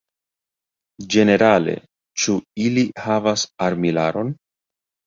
[1.15, 1.77] Ĝenerale,
[2.25, 4.35] ĉu ili havas armilaron?